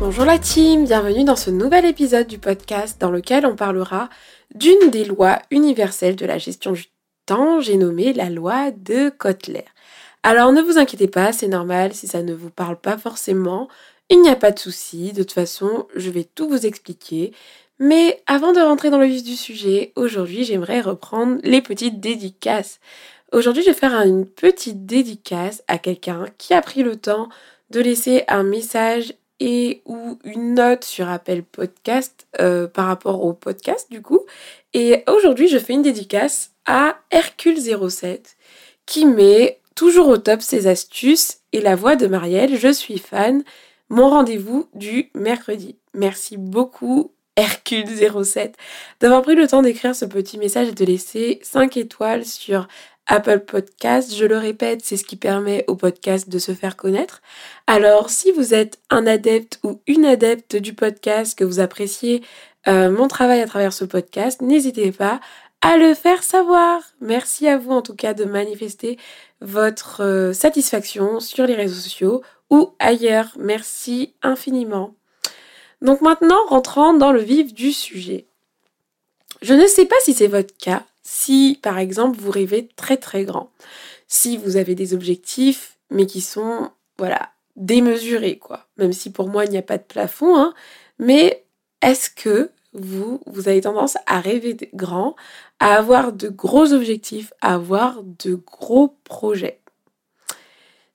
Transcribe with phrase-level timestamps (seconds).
[0.00, 4.08] Bonjour la team, bienvenue dans ce nouvel épisode du podcast dans lequel on parlera
[4.54, 6.84] d'une des lois universelles de la gestion du
[7.26, 9.64] temps, j'ai nommé la loi de Kotler.
[10.22, 13.66] Alors ne vous inquiétez pas, c'est normal si ça ne vous parle pas forcément,
[14.08, 17.32] il n'y a pas de souci, de toute façon je vais tout vous expliquer.
[17.80, 22.78] Mais avant de rentrer dans le vif du sujet, aujourd'hui j'aimerais reprendre les petites dédicaces.
[23.32, 27.28] Aujourd'hui je vais faire une petite dédicace à quelqu'un qui a pris le temps
[27.70, 33.32] de laisser un message et ou une note sur Apple Podcast euh, par rapport au
[33.32, 34.20] podcast du coup.
[34.74, 38.20] Et aujourd'hui, je fais une dédicace à Hercule07
[38.86, 43.44] qui met toujours au top ses astuces et la voix de Marielle, je suis fan,
[43.88, 45.76] mon rendez-vous du mercredi.
[45.94, 48.54] Merci beaucoup Hercule07
[49.00, 52.66] d'avoir pris le temps d'écrire ce petit message et de laisser 5 étoiles sur
[53.06, 54.14] Apple Podcast.
[54.14, 57.22] Je le répète, c'est ce qui permet au podcast de se faire connaître.
[57.66, 62.22] Alors, si vous êtes un adepte ou une adepte du podcast, que vous appréciez
[62.66, 65.20] euh, mon travail à travers ce podcast, n'hésitez pas
[65.62, 66.82] à le faire savoir.
[67.00, 68.98] Merci à vous en tout cas de manifester
[69.40, 73.32] votre euh, satisfaction sur les réseaux sociaux ou ailleurs.
[73.38, 74.97] Merci infiniment.
[75.80, 78.26] Donc maintenant, rentrant dans le vif du sujet.
[79.42, 83.24] Je ne sais pas si c'est votre cas, si, par exemple, vous rêvez très très
[83.24, 83.50] grand,
[84.08, 88.66] si vous avez des objectifs, mais qui sont, voilà, démesurés, quoi.
[88.76, 90.54] Même si pour moi, il n'y a pas de plafond, hein.
[90.98, 91.44] Mais
[91.82, 95.14] est-ce que vous, vous avez tendance à rêver grand,
[95.60, 99.60] à avoir de gros objectifs, à avoir de gros projets?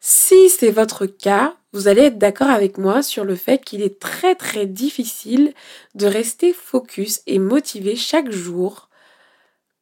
[0.01, 3.99] Si c'est votre cas, vous allez être d'accord avec moi sur le fait qu'il est
[3.99, 5.53] très très difficile
[5.95, 8.89] de rester focus et motivé chaque jour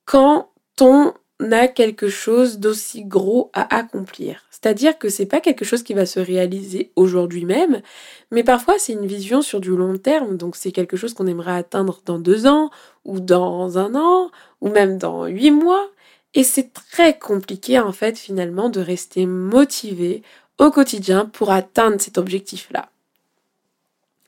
[0.06, 1.14] quand on
[1.52, 4.44] a quelque chose d'aussi gros à accomplir.
[4.52, 7.82] C'est-à-dire que c'est pas quelque chose qui va se réaliser aujourd'hui même,
[8.30, 11.56] mais parfois c'est une vision sur du long terme, donc c'est quelque chose qu'on aimerait
[11.56, 12.70] atteindre dans deux ans,
[13.06, 14.30] ou dans un an,
[14.62, 15.90] ou même dans huit mois.
[16.34, 20.22] Et c'est très compliqué en fait finalement de rester motivé
[20.62, 22.90] au quotidien pour atteindre cet objectif-là.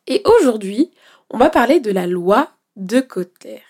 [0.07, 0.91] Et aujourd'hui,
[1.29, 3.61] on va parler de la loi de Kotler.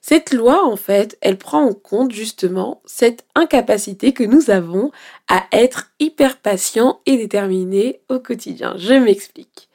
[0.00, 4.90] Cette loi, en fait, elle prend en compte justement cette incapacité que nous avons
[5.28, 8.74] à être hyper patient et déterminé au quotidien.
[8.78, 9.68] Je m'explique.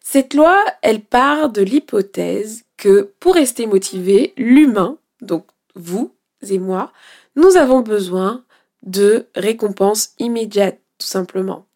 [0.00, 5.46] Cette loi, elle part de l'hypothèse que pour rester motivé, l'humain, donc
[5.76, 6.12] vous
[6.48, 6.92] et moi,
[7.36, 8.44] nous avons besoin
[8.82, 11.67] de récompenses immédiates, tout simplement.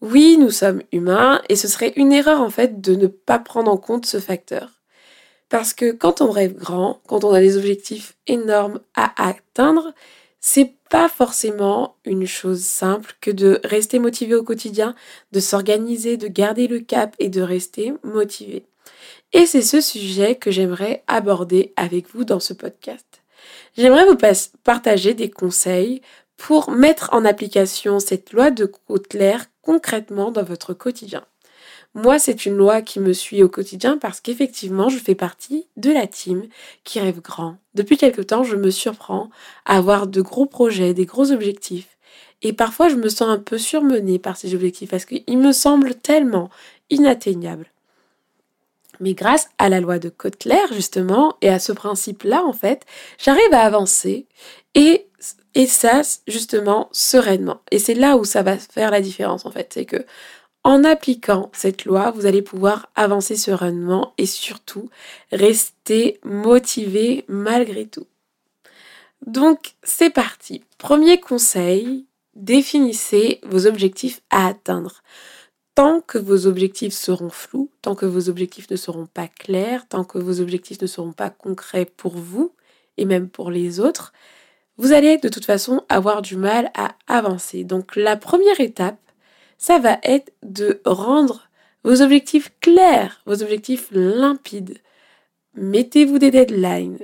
[0.00, 3.70] Oui, nous sommes humains et ce serait une erreur en fait de ne pas prendre
[3.70, 4.70] en compte ce facteur.
[5.48, 9.92] Parce que quand on rêve grand, quand on a des objectifs énormes à atteindre,
[10.40, 14.94] c'est pas forcément une chose simple que de rester motivé au quotidien,
[15.32, 18.64] de s'organiser, de garder le cap et de rester motivé.
[19.32, 23.22] Et c'est ce sujet que j'aimerais aborder avec vous dans ce podcast.
[23.76, 24.16] J'aimerais vous
[24.64, 26.02] partager des conseils
[26.36, 29.36] pour mettre en application cette loi de Kotler
[29.68, 31.26] concrètement dans votre quotidien.
[31.92, 35.90] Moi, c'est une loi qui me suit au quotidien parce qu'effectivement, je fais partie de
[35.90, 36.44] la team
[36.84, 37.58] qui rêve grand.
[37.74, 39.28] Depuis quelque temps, je me surprends
[39.66, 41.98] à avoir de gros projets, des gros objectifs.
[42.40, 45.96] Et parfois, je me sens un peu surmenée par ces objectifs parce qu'ils me semblent
[45.96, 46.48] tellement
[46.88, 47.70] inatteignables.
[49.00, 52.86] Mais grâce à la loi de Kotler, justement, et à ce principe-là, en fait,
[53.18, 54.24] j'arrive à avancer
[54.74, 55.07] et,
[55.54, 57.60] et ça, justement, sereinement.
[57.70, 59.72] Et c'est là où ça va faire la différence, en fait.
[59.74, 60.04] C'est que
[60.64, 64.90] en appliquant cette loi, vous allez pouvoir avancer sereinement et surtout
[65.32, 68.06] rester motivé malgré tout.
[69.26, 70.62] Donc, c'est parti.
[70.76, 75.02] Premier conseil, définissez vos objectifs à atteindre.
[75.74, 80.04] Tant que vos objectifs seront flous, tant que vos objectifs ne seront pas clairs, tant
[80.04, 82.52] que vos objectifs ne seront pas concrets pour vous
[82.96, 84.12] et même pour les autres,
[84.78, 87.64] vous allez de toute façon avoir du mal à avancer.
[87.64, 88.98] Donc la première étape,
[89.58, 91.48] ça va être de rendre
[91.84, 94.78] vos objectifs clairs, vos objectifs limpides.
[95.54, 96.98] Mettez-vous des deadlines.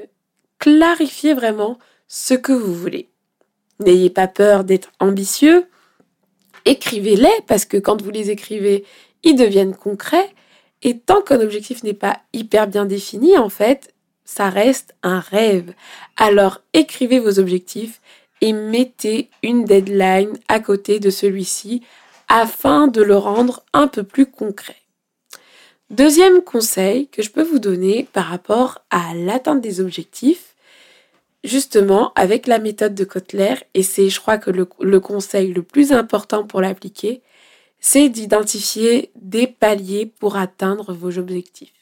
[0.59, 3.09] Clarifiez vraiment ce que vous voulez.
[3.81, 5.67] N'ayez pas peur d'être ambitieux.
[6.65, 8.85] Écrivez-les parce que quand vous les écrivez,
[9.25, 10.31] ils deviennent concrets.
[10.82, 13.94] Et tant qu'un objectif n'est pas hyper bien défini, en fait,
[14.25, 15.75] ça reste un rêve.
[16.17, 18.00] Alors écrivez vos objectifs
[18.41, 21.82] et mettez une deadline à côté de celui-ci
[22.29, 24.76] afin de le rendre un peu plus concret.
[25.91, 30.55] Deuxième conseil que je peux vous donner par rapport à l'atteinte des objectifs,
[31.44, 35.93] justement avec la méthode de Kotler, et c'est je crois que le, conseil le plus
[35.93, 37.20] important pour l'appliquer,
[37.81, 41.74] c'est d'identifier des paliers pour atteindre vos objectifs.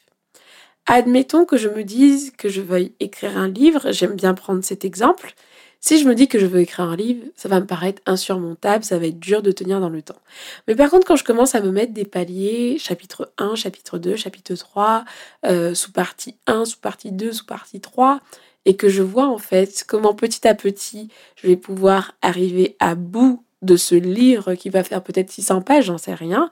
[0.85, 4.83] Admettons que je me dise que je veuille écrire un livre, j'aime bien prendre cet
[4.83, 5.33] exemple.
[5.79, 8.83] Si je me dis que je veux écrire un livre, ça va me paraître insurmontable,
[8.83, 10.19] ça va être dur de tenir dans le temps.
[10.67, 14.15] Mais par contre, quand je commence à me mettre des paliers, chapitre 1, chapitre 2,
[14.15, 15.05] chapitre 3,
[15.45, 18.19] euh, sous partie 1, sous partie 2, sous partie 3,
[18.65, 22.95] et que je vois en fait comment petit à petit je vais pouvoir arriver à
[22.95, 26.49] bout de ce livre qui va faire peut-être 600 pages, j'en sais rien,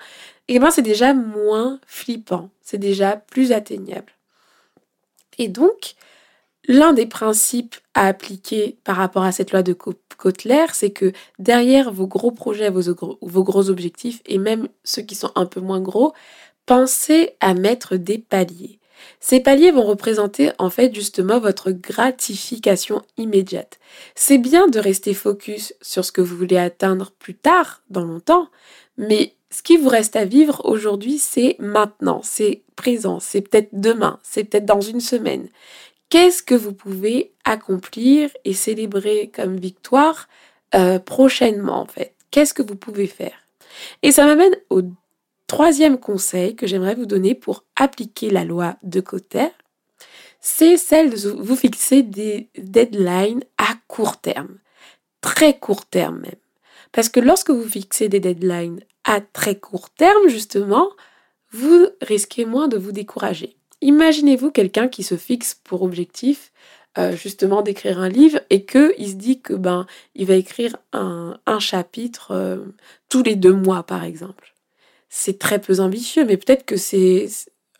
[0.48, 4.12] et eh ben c'est déjà moins flippant, c'est déjà plus atteignable.
[5.38, 5.96] Et donc,
[6.68, 11.92] l'un des principes à appliquer par rapport à cette loi de Kotler, c'est que derrière
[11.92, 15.82] vos gros projets, vos vos gros objectifs, et même ceux qui sont un peu moins
[15.82, 16.14] gros,
[16.66, 18.80] pensez à mettre des paliers.
[19.20, 23.80] Ces paliers vont représenter en fait justement votre gratification immédiate.
[24.16, 28.50] C'est bien de rester focus sur ce que vous voulez atteindre plus tard, dans longtemps,
[28.98, 34.20] mais ce qui vous reste à vivre aujourd'hui, c'est maintenant, c'est présent, c'est peut-être demain,
[34.24, 35.50] c'est peut-être dans une semaine.
[36.10, 40.28] Qu'est-ce que vous pouvez accomplir et célébrer comme victoire
[40.74, 42.16] euh, prochainement en fait?
[42.32, 43.36] Qu'est-ce que vous pouvez faire?
[44.04, 44.82] Et ça m'amène au
[45.48, 49.50] troisième conseil que j'aimerais vous donner pour appliquer la loi de Cotter,
[50.40, 54.60] c'est celle de vous fixer des deadlines à court terme,
[55.20, 56.40] très court terme même.
[56.94, 60.90] Parce que lorsque vous fixez des deadlines à très court terme, justement,
[61.52, 63.58] vous risquez moins de vous décourager.
[63.82, 66.52] Imaginez-vous quelqu'un qui se fixe pour objectif
[66.98, 70.76] euh, justement d'écrire un livre et que il se dit que ben il va écrire
[70.92, 72.58] un, chapitre euh,
[73.08, 74.52] tous les deux mois par exemple
[75.12, 77.28] c'est très peu ambitieux, mais peut-être que c'est...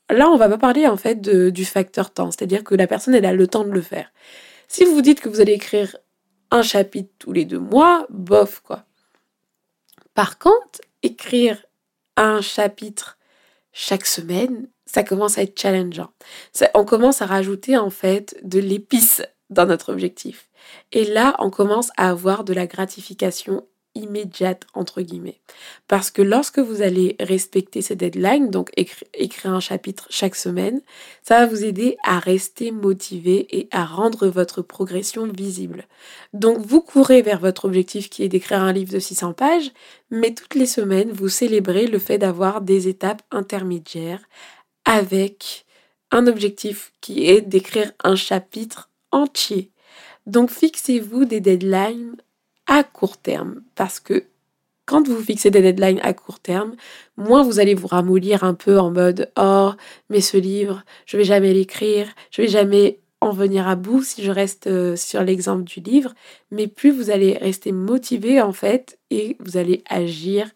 [0.10, 3.26] Là, on va pas parler en fait du facteur temps, c'est-à-dire que la personne, elle
[3.26, 4.12] a le temps de le faire.
[4.68, 5.96] Si vous vous dites que vous allez écrire
[6.52, 8.84] un chapitre tous les deux mois, bof quoi.
[10.14, 11.66] Par contre, écrire
[12.18, 13.18] un chapitre
[13.74, 16.12] chaque semaine, ça commence à être challengeant.
[16.74, 20.50] on commence à rajouter en fait de l'épice dans notre objectif.
[20.92, 23.66] Et là, on commence à avoir de la gratification
[23.96, 25.40] immédiate entre guillemets.
[25.88, 30.82] Parce que lorsque vous allez respecter ces deadlines, donc écrire un chapitre chaque semaine,
[31.24, 35.88] ça va vous aider à rester motivé et à rendre votre progression visible.
[36.34, 39.72] Donc vous courez vers votre objectif qui est d'écrire un livre de 600 pages,
[40.10, 44.22] mais toutes les semaines, vous célébrez le fait d'avoir des étapes intermédiaires
[44.86, 45.66] avec
[46.12, 49.72] un objectif qui est d'écrire un chapitre entier.
[50.26, 52.16] Donc fixez-vous des deadlines
[52.72, 53.62] à court terme.
[53.76, 54.24] Parce que
[54.86, 56.76] quand vous fixez des deadlines à court terme,
[57.18, 59.72] moins vous allez vous ramollir un peu en mode Oh,
[60.10, 64.24] mais ce livre, je vais jamais l'écrire, je vais jamais en venir à bout si
[64.24, 66.14] je reste euh, sur l'exemple du livre,
[66.50, 70.50] mais plus vous allez rester motivé en fait et vous allez agir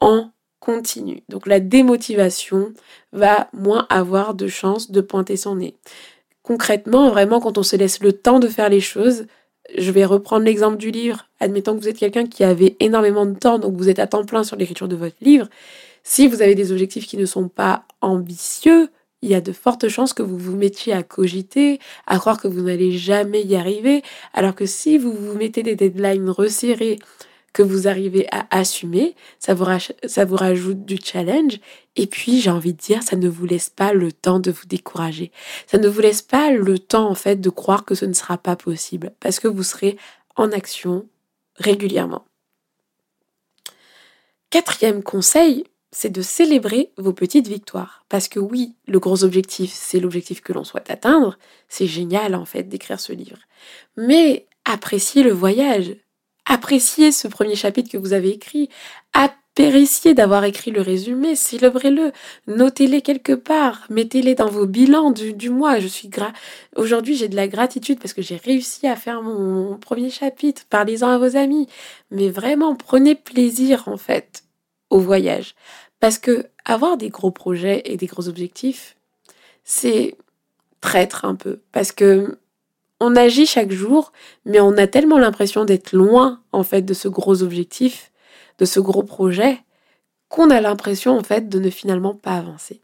[0.00, 1.22] en continu.
[1.28, 2.74] Donc la démotivation
[3.12, 5.76] va moins avoir de chances de pointer son nez.
[6.42, 9.26] Concrètement, vraiment, quand on se laisse le temps de faire les choses,
[9.76, 11.26] je vais reprendre l'exemple du livre.
[11.40, 14.24] Admettons que vous êtes quelqu'un qui avait énormément de temps, donc vous êtes à temps
[14.24, 15.48] plein sur l'écriture de votre livre.
[16.02, 18.88] Si vous avez des objectifs qui ne sont pas ambitieux,
[19.22, 22.46] il y a de fortes chances que vous vous mettiez à cogiter, à croire que
[22.46, 24.02] vous n'allez jamais y arriver,
[24.34, 26.98] alors que si vous vous mettez des deadlines resserrés,
[27.54, 29.64] que vous arrivez à assumer, ça vous,
[30.04, 31.60] ça vous rajoute du challenge.
[31.96, 34.66] Et puis, j'ai envie de dire, ça ne vous laisse pas le temps de vous
[34.66, 35.32] décourager.
[35.66, 38.36] Ça ne vous laisse pas le temps, en fait, de croire que ce ne sera
[38.36, 39.96] pas possible, parce que vous serez
[40.36, 41.08] en action
[41.56, 42.24] régulièrement.
[44.50, 48.04] Quatrième conseil, c'est de célébrer vos petites victoires.
[48.08, 51.38] Parce que oui, le gros objectif, c'est l'objectif que l'on souhaite atteindre.
[51.68, 53.38] C'est génial, en fait, d'écrire ce livre.
[53.96, 55.94] Mais appréciez le voyage.
[56.46, 58.68] Appréciez ce premier chapitre que vous avez écrit.
[59.12, 62.12] Appréciez d'avoir écrit le résumé, célébrez-le,
[62.48, 65.78] notez-les quelque part, mettez-les dans vos bilans du, mois.
[65.78, 66.32] Je suis gra
[66.76, 70.62] aujourd'hui j'ai de la gratitude parce que j'ai réussi à faire mon, premier chapitre.
[70.68, 71.68] Parlez-en à vos amis,
[72.10, 74.42] mais vraiment prenez plaisir en fait
[74.90, 75.54] au voyage
[76.00, 78.96] parce que avoir des gros projets et des gros objectifs,
[79.64, 80.16] c'est
[80.80, 82.38] traître un peu parce que
[83.00, 84.12] on agit chaque jour,
[84.44, 88.12] mais on a tellement l'impression d'être loin en fait de ce gros objectif,
[88.58, 89.58] de ce gros projet,
[90.28, 92.82] qu'on a l'impression en fait de ne finalement pas avancer.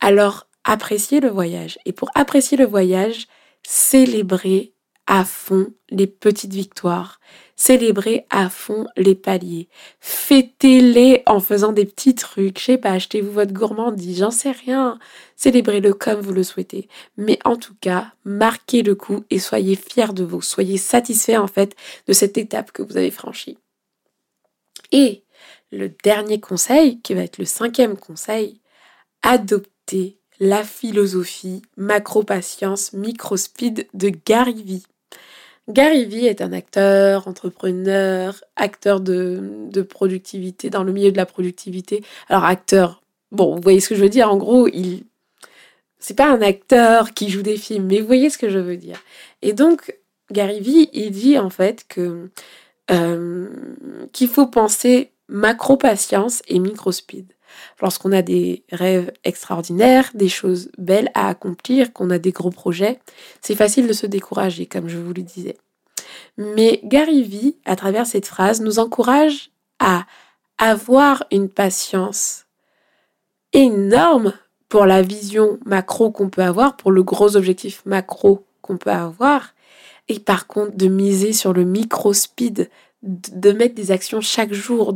[0.00, 1.78] Alors appréciez le voyage.
[1.86, 3.26] Et pour apprécier le voyage,
[3.66, 4.74] célébrez
[5.06, 7.20] à fond les petites victoires.
[7.60, 9.68] Célébrez à fond les paliers.
[9.98, 12.60] Fêtez-les en faisant des petits trucs.
[12.60, 15.00] Je sais pas, achetez-vous votre gourmandise, j'en sais rien.
[15.34, 16.88] Célébrez-le comme vous le souhaitez.
[17.16, 20.40] Mais en tout cas, marquez le coup et soyez fiers de vous.
[20.40, 21.74] Soyez satisfaits en fait
[22.06, 23.58] de cette étape que vous avez franchie.
[24.92, 25.24] Et
[25.72, 28.60] le dernier conseil, qui va être le cinquième conseil,
[29.22, 34.86] adoptez la philosophie macro-patience, micro-speed de Gary Vee.
[35.68, 42.02] Gary Vee est un acteur, entrepreneur, acteur de, productivité, dans le milieu de la productivité.
[42.28, 45.04] Alors acteur, bon, vous voyez ce que je veux dire, en gros, il...
[46.00, 48.76] C'est pas un acteur qui joue des films, mais vous voyez ce que je veux
[48.76, 49.02] dire.
[49.42, 49.96] Et donc,
[50.30, 52.30] Gary Vee, il dit en fait que
[52.90, 53.48] euh,
[54.12, 57.26] qu'il faut penser macro-patience et micro-speed.
[57.80, 63.00] Lorsqu'on a des rêves extraordinaires, des choses belles à accomplir, qu'on a des gros projets,
[63.40, 65.56] c'est facile de se décourager, comme je vous le disais.
[66.36, 70.06] Mais Gary Vee, à travers cette phrase, nous encourage à
[70.58, 72.46] avoir une patience
[73.52, 74.34] énorme
[74.68, 79.54] pour la vision macro qu'on peut avoir, pour le gros objectif macro qu'on peut avoir,
[80.08, 82.70] et par contre de miser sur le micro-speed,
[83.02, 84.92] de mettre des actions chaque jour,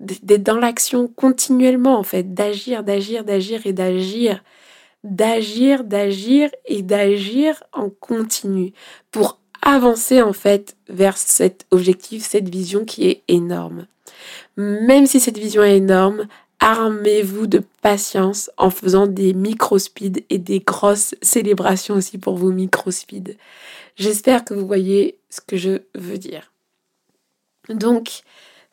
[0.00, 4.42] d'être dans l'action continuellement en fait, d'agir, d'agir, d'agir et d'agir,
[5.04, 8.72] d'agir, d'agir et d'agir en continu
[9.10, 13.86] pour avancer en fait vers cet objectif, cette vision qui est énorme.
[14.56, 16.26] Même si cette vision est énorme,
[16.60, 23.36] armez-vous de patience en faisant des micro-speeds et des grosses célébrations aussi pour vos micro-speeds.
[23.96, 26.52] J'espère que vous voyez ce que je veux dire.
[27.68, 28.22] Donc,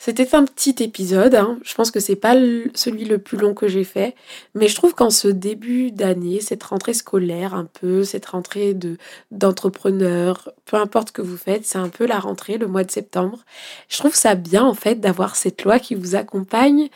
[0.06, 1.34] c'était un petit épisode.
[1.34, 1.60] Hein.
[1.64, 2.34] Je pense que c'est pas
[2.76, 4.16] celui le plus long que j'ai fait,
[4.54, 8.98] mais je trouve qu'en ce début d'année, cette rentrée scolaire, un peu, cette rentrée de
[9.32, 12.92] d'entrepreneur, peu importe ce que vous faites, c'est un peu la rentrée, le mois de
[12.92, 13.46] septembre.
[13.88, 16.90] Je trouve ça bien en fait d'avoir cette loi qui vous accompagne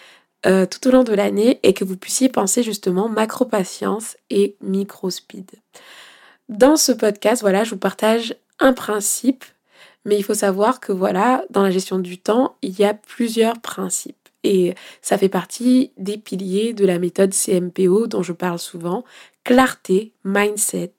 [0.46, 4.58] euh, tout au long de l'année et que vous puissiez penser justement macro patience et
[4.62, 5.50] micro speed.
[6.50, 9.46] Dans ce podcast, voilà, je vous partage un principe
[10.07, 13.59] mais il faut savoir que voilà, dans la gestion du temps, il y a plusieurs
[13.59, 14.15] principes.
[14.43, 19.03] Et ça fait partie des piliers de la méthode CMPO dont je parle souvent.
[19.43, 20.93] Clarté, mindset,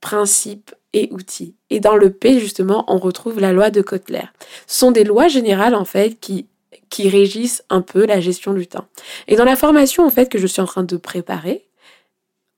[0.00, 1.56] principe et outils.
[1.70, 4.26] Et dans le P, justement, on retrouve la loi de Kotler.
[4.68, 6.46] Ce sont des lois générales, en fait, qui,
[6.90, 8.86] qui régissent un peu la gestion du temps.
[9.26, 11.66] Et dans la formation, en fait, que je suis en train de préparer,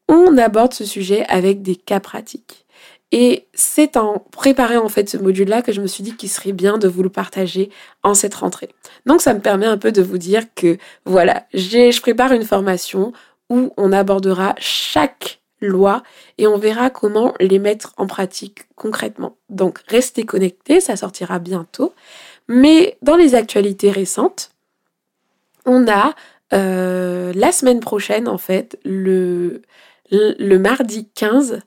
[0.07, 2.66] on aborde ce sujet avec des cas pratiques.
[3.13, 6.53] Et c'est en préparant en fait ce module-là que je me suis dit qu'il serait
[6.53, 7.71] bien de vous le partager
[8.03, 8.69] en cette rentrée.
[9.07, 13.13] Donc ça me permet un peu de vous dire que voilà, je prépare une formation
[13.49, 16.03] où on abordera chaque loi
[16.37, 19.37] et on verra comment les mettre en pratique concrètement.
[19.51, 21.95] Donc restez connectés, ça sortira bientôt.
[22.49, 24.51] Mais dans les actualités récentes,
[25.65, 26.15] on a
[26.53, 29.63] euh, la semaine prochaine en fait, le,
[30.11, 31.61] le, le mardi 15,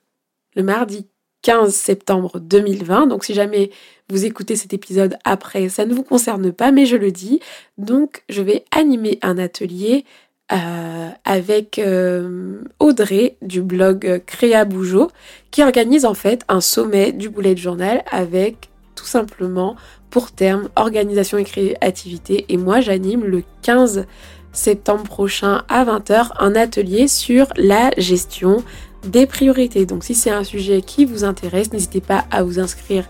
[0.55, 1.07] le mardi
[1.41, 3.07] 15 septembre 2020.
[3.07, 3.71] Donc si jamais
[4.09, 7.39] vous écoutez cet épisode après, ça ne vous concerne pas, mais je le dis.
[7.77, 10.05] Donc je vais animer un atelier
[10.51, 15.11] euh, avec euh, Audrey du blog Créa Bougeot
[15.51, 19.75] qui organise en fait un sommet du boulet de journal avec tout simplement
[20.09, 22.45] pour terme organisation et créativité.
[22.49, 24.07] Et moi j'anime le 15
[24.51, 28.63] septembre prochain à 20h un atelier sur la gestion
[29.03, 29.85] des priorités.
[29.85, 33.07] Donc si c'est un sujet qui vous intéresse, n'hésitez pas à vous inscrire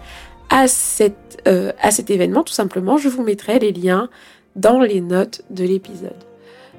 [0.50, 2.44] à, cette, euh, à cet événement.
[2.44, 4.10] Tout simplement, je vous mettrai les liens
[4.56, 6.16] dans les notes de l'épisode.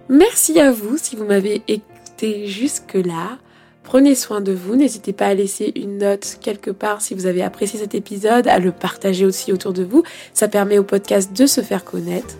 [0.08, 3.38] Merci à vous si vous m'avez écouté jusque-là.
[3.82, 7.42] Prenez soin de vous, n'hésitez pas à laisser une note quelque part si vous avez
[7.42, 10.04] apprécié cet épisode, à le partager aussi autour de vous.
[10.32, 12.36] Ça permet au podcast de se faire connaître.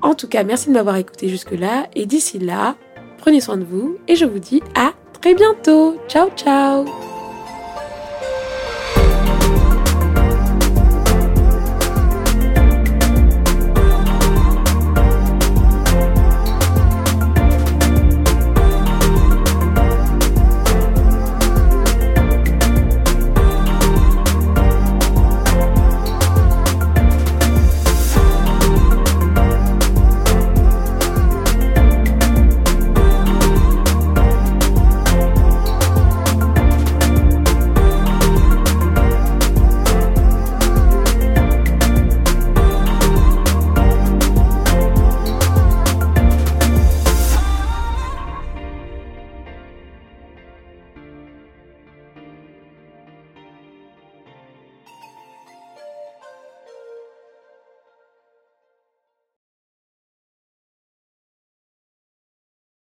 [0.00, 2.76] En tout cas, merci de m'avoir écouté jusque-là et d'ici là,
[3.18, 5.96] prenez soin de vous et je vous dis à très bientôt.
[6.08, 6.84] Ciao ciao